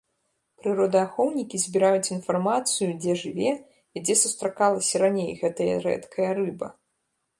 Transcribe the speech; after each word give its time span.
Прыродаахоўнікі 0.61 1.57
збіраюць 1.65 2.11
інфармацыю, 2.15 2.87
дзе 3.03 3.13
жыве 3.25 3.51
і 3.53 3.97
дзе 4.07 4.15
сустракалася 4.23 4.95
раней 5.05 5.31
гэтая 5.43 5.69
рэдкая 5.89 6.31
рыба. 6.41 6.67